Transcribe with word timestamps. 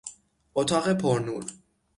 اتاق 0.55 0.93
پرنور 0.93 1.45